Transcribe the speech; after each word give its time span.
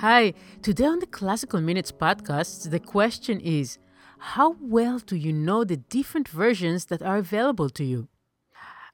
Hi, 0.00 0.32
today 0.62 0.84
on 0.84 1.00
the 1.00 1.06
Classical 1.06 1.60
Minutes 1.60 1.90
podcast, 1.90 2.70
the 2.70 2.78
question 2.78 3.40
is 3.40 3.78
How 4.18 4.54
well 4.60 5.00
do 5.00 5.16
you 5.16 5.32
know 5.32 5.64
the 5.64 5.78
different 5.78 6.28
versions 6.28 6.84
that 6.84 7.02
are 7.02 7.16
available 7.16 7.68
to 7.70 7.82
you? 7.82 8.06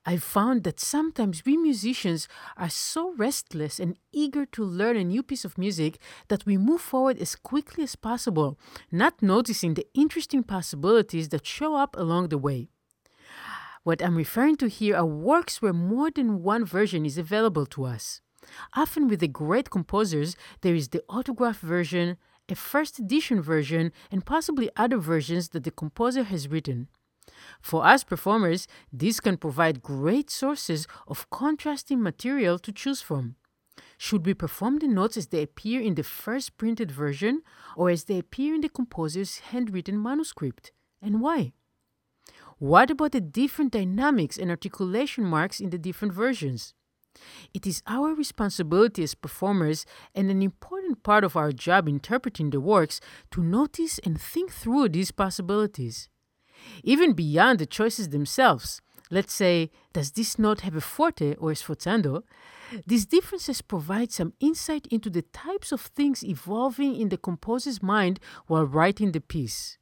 I've 0.07 0.23
found 0.23 0.65
that 0.65 0.81
sometimes 0.81 1.45
we 1.45 1.59
musicians 1.59 2.27
are 2.57 2.71
so 2.71 3.13
restless 3.19 3.79
and 3.79 3.99
eager 4.13 4.47
to 4.47 4.65
learn 4.65 4.97
a 4.97 5.05
new 5.05 5.23
piece 5.23 5.45
of 5.45 5.59
music 5.59 5.99
that 6.29 6.47
we 6.47 6.57
move 6.57 6.81
forward 6.81 7.19
as 7.19 7.37
quickly 7.37 7.85
as 7.85 7.97
possible, 7.97 8.59
not 8.91 9.23
noticing 9.23 9.75
the 9.75 9.87
interesting 9.93 10.43
possibilities 10.43 11.29
that 11.29 11.47
show 11.47 11.75
up 11.75 11.95
along 11.99 12.29
the 12.29 12.39
way. 12.39 12.71
What 13.83 14.03
I'm 14.03 14.17
referring 14.17 14.57
to 14.57 14.71
here 14.71 14.97
are 14.97 15.05
works 15.05 15.61
where 15.61 15.75
more 15.75 16.11
than 16.11 16.43
one 16.43 16.65
version 16.65 17.05
is 17.05 17.19
available 17.19 17.67
to 17.67 17.85
us. 17.85 18.23
Often 18.75 19.09
with 19.09 19.21
the 19.21 19.29
great 19.29 19.71
composers, 19.71 20.37
there 20.61 20.75
is 20.75 20.89
the 20.89 21.03
autograph 21.09 21.61
version, 21.61 22.17
a 22.49 22.55
first 22.55 22.99
edition 22.99 23.41
version, 23.41 23.93
and 24.11 24.27
possibly 24.27 24.71
other 24.77 24.99
versions 24.99 25.51
that 25.51 25.65
the 25.65 25.71
composer 25.71 26.25
has 26.25 26.49
written. 26.49 26.89
For 27.61 27.85
us 27.85 28.05
performers, 28.05 28.69
these 28.93 29.21
can 29.21 29.37
provide 29.37 29.83
great 29.83 30.31
sources 30.31 30.87
of 31.09 31.29
contrasting 31.31 32.03
material 32.03 32.59
to 32.59 32.73
choose 32.73 33.01
from. 33.01 33.37
Should 33.97 34.27
we 34.27 34.35
perform 34.35 34.79
the 34.79 34.89
notes 34.89 35.17
as 35.17 35.29
they 35.29 35.43
appear 35.43 35.81
in 35.81 35.95
the 35.95 36.03
first 36.03 36.57
printed 36.59 36.91
version 36.91 37.43
or 37.77 37.91
as 37.91 38.05
they 38.05 38.19
appear 38.19 38.55
in 38.55 38.61
the 38.61 38.69
composer's 38.69 39.39
handwritten 39.39 40.03
manuscript? 40.03 40.73
And 41.01 41.21
why? 41.21 41.53
What 42.59 42.91
about 42.91 43.13
the 43.13 43.21
different 43.21 43.73
dynamics 43.73 44.39
and 44.39 44.51
articulation 44.51 45.25
marks 45.25 45.61
in 45.61 45.71
the 45.71 45.79
different 45.79 46.15
versions? 46.15 46.75
It 47.53 47.67
is 47.67 47.83
our 47.87 48.15
responsibility 48.15 49.03
as 49.03 49.15
performers 49.15 49.87
and 50.15 50.31
an 50.31 50.43
important 50.43 51.03
part 51.03 51.25
of 51.25 51.37
our 51.37 51.53
job 51.53 51.89
interpreting 51.89 52.51
the 52.51 52.61
works 52.61 53.01
to 53.31 53.43
notice 53.43 53.99
and 54.01 54.21
think 54.21 54.53
through 54.53 54.91
these 54.91 55.11
possibilities. 55.11 56.09
Even 56.83 57.13
beyond 57.13 57.59
the 57.59 57.67
choices 57.67 58.09
themselves, 58.09 58.81
let's 59.11 59.35
say, 59.35 59.71
does 59.93 60.13
this 60.13 60.39
note 60.39 60.61
have 60.61 60.75
a 60.75 60.81
forte 60.81 61.35
or 61.37 61.51
sforzando? 61.53 62.23
These 62.87 63.07
differences 63.07 63.63
provide 63.63 64.11
some 64.11 64.33
insight 64.41 64.87
into 64.89 65.11
the 65.11 65.23
types 65.23 65.73
of 65.73 65.81
things 65.81 66.25
evolving 66.25 66.97
in 66.97 67.11
the 67.11 67.19
composer's 67.19 67.83
mind 67.83 68.19
while 68.47 68.65
writing 68.65 69.13
the 69.13 69.21
piece. 69.21 69.79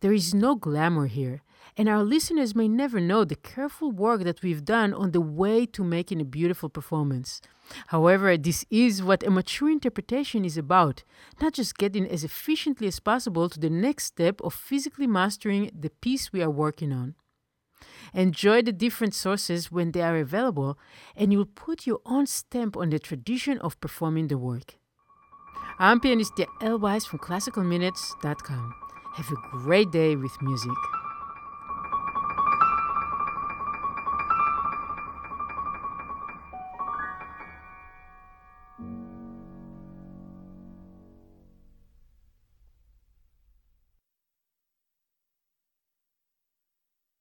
There 0.00 0.12
is 0.12 0.32
no 0.32 0.54
glamour 0.54 1.06
here, 1.06 1.42
and 1.80 1.88
our 1.88 2.04
listeners 2.04 2.54
may 2.54 2.68
never 2.68 3.00
know 3.00 3.24
the 3.24 3.34
careful 3.34 3.90
work 3.90 4.22
that 4.24 4.42
we've 4.42 4.66
done 4.66 4.92
on 4.92 5.12
the 5.12 5.20
way 5.22 5.64
to 5.64 5.82
making 5.82 6.20
a 6.20 6.26
beautiful 6.26 6.68
performance. 6.68 7.40
However, 7.86 8.36
this 8.36 8.66
is 8.68 9.02
what 9.02 9.26
a 9.26 9.30
mature 9.30 9.70
interpretation 9.70 10.44
is 10.44 10.58
about, 10.58 11.04
not 11.40 11.54
just 11.54 11.78
getting 11.78 12.06
as 12.06 12.22
efficiently 12.22 12.86
as 12.86 13.00
possible 13.00 13.48
to 13.48 13.58
the 13.58 13.70
next 13.70 14.04
step 14.04 14.42
of 14.42 14.52
physically 14.52 15.06
mastering 15.06 15.70
the 15.72 15.88
piece 15.88 16.34
we 16.34 16.42
are 16.42 16.50
working 16.50 16.92
on. 16.92 17.14
Enjoy 18.12 18.60
the 18.60 18.72
different 18.72 19.14
sources 19.14 19.72
when 19.72 19.92
they 19.92 20.02
are 20.02 20.18
available, 20.18 20.78
and 21.16 21.32
you'll 21.32 21.46
put 21.46 21.86
your 21.86 22.00
own 22.04 22.26
stamp 22.26 22.76
on 22.76 22.90
the 22.90 22.98
tradition 22.98 23.56
of 23.60 23.80
performing 23.80 24.28
the 24.28 24.36
work. 24.36 24.74
I'm 25.78 25.98
pianist 25.98 26.38
Weiss 26.60 27.06
from 27.06 27.20
ClassicalMinutes.com. 27.20 28.74
Have 29.14 29.30
a 29.30 29.56
great 29.62 29.90
day 29.90 30.14
with 30.14 30.36
music. 30.42 30.99